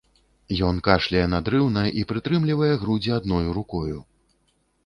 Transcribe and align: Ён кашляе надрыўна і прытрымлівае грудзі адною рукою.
Ён 0.67 0.79
кашляе 0.87 1.25
надрыўна 1.33 1.83
і 1.99 2.05
прытрымлівае 2.13 2.71
грудзі 2.85 3.15
адною 3.19 3.47
рукою. 3.59 3.99